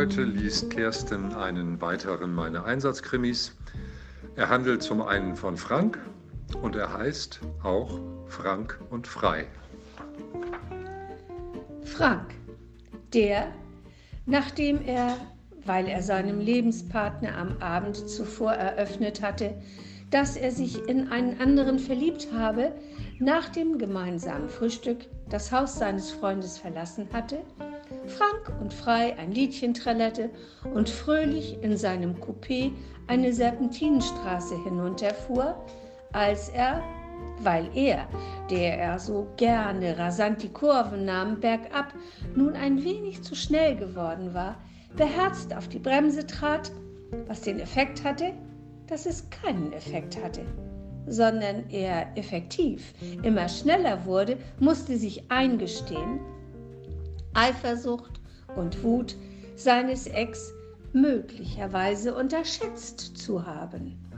Heute 0.00 0.22
liest 0.22 0.70
Kerstin 0.70 1.34
einen 1.34 1.78
weiteren 1.82 2.34
meiner 2.34 2.64
Einsatzkrimis. 2.64 3.54
Er 4.34 4.48
handelt 4.48 4.82
zum 4.82 5.02
einen 5.02 5.36
von 5.36 5.58
Frank 5.58 5.98
und 6.62 6.74
er 6.74 6.96
heißt 6.96 7.40
auch 7.62 8.00
Frank 8.26 8.80
und 8.88 9.06
Frei. 9.06 9.46
Frank, 11.84 12.34
der, 13.12 13.48
nachdem 14.24 14.80
er, 14.86 15.18
weil 15.66 15.86
er 15.86 16.00
seinem 16.00 16.40
Lebenspartner 16.40 17.36
am 17.36 17.58
Abend 17.60 18.08
zuvor 18.08 18.52
eröffnet 18.52 19.20
hatte, 19.20 19.52
dass 20.10 20.38
er 20.38 20.50
sich 20.50 20.82
in 20.88 21.12
einen 21.12 21.42
anderen 21.42 21.78
verliebt 21.78 22.28
habe, 22.32 22.72
nach 23.18 23.50
dem 23.50 23.76
gemeinsamen 23.76 24.48
Frühstück 24.48 25.00
das 25.28 25.52
Haus 25.52 25.78
seines 25.78 26.10
Freundes 26.10 26.56
verlassen 26.56 27.06
hatte, 27.12 27.42
frank 28.06 28.52
und 28.60 28.72
frei 28.72 29.16
ein 29.18 29.32
Liedchen 29.32 29.74
trällerte 29.74 30.30
und 30.74 30.88
fröhlich 30.88 31.58
in 31.62 31.76
seinem 31.76 32.14
Coupé 32.16 32.72
eine 33.06 33.32
Serpentinenstraße 33.32 34.62
hinunterfuhr, 34.64 35.56
als 36.12 36.48
er, 36.50 36.82
weil 37.40 37.68
er, 37.74 38.08
der 38.50 38.78
er 38.78 38.98
so 38.98 39.26
gerne 39.36 39.98
rasant 39.98 40.42
die 40.42 40.52
Kurven 40.52 41.04
nahm, 41.04 41.40
bergab, 41.40 41.92
nun 42.34 42.54
ein 42.54 42.84
wenig 42.84 43.22
zu 43.22 43.34
schnell 43.34 43.76
geworden 43.76 44.34
war, 44.34 44.56
beherzt 44.96 45.54
auf 45.54 45.68
die 45.68 45.78
Bremse 45.78 46.26
trat, 46.26 46.70
was 47.26 47.42
den 47.42 47.60
Effekt 47.60 48.04
hatte, 48.04 48.32
dass 48.86 49.06
es 49.06 49.28
keinen 49.30 49.72
Effekt 49.72 50.22
hatte, 50.22 50.42
sondern 51.06 51.68
er 51.70 52.16
effektiv 52.16 52.92
immer 53.22 53.48
schneller 53.48 54.04
wurde, 54.04 54.36
musste 54.58 54.96
sich 54.96 55.30
eingestehen, 55.30 56.20
Eifersucht 57.34 58.20
und 58.56 58.82
Wut 58.82 59.16
seines 59.56 60.06
Ex 60.06 60.52
möglicherweise 60.92 62.14
unterschätzt 62.14 63.16
zu 63.16 63.46
haben. 63.46 64.09